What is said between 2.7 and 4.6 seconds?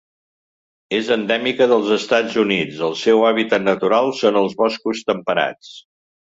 el seu hàbitat natural són els